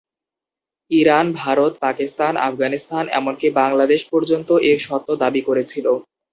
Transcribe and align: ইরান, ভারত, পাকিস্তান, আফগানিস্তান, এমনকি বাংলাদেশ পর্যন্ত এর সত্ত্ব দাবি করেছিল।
ইরান, 0.91 1.27
ভারত, 1.33 1.73
পাকিস্তান, 1.79 2.33
আফগানিস্তান, 2.47 3.03
এমনকি 3.11 3.47
বাংলাদেশ 3.61 4.01
পর্যন্ত 4.11 4.49
এর 4.69 4.77
সত্ত্ব 4.79 5.11
দাবি 5.15 5.41
করেছিল। 5.41 5.85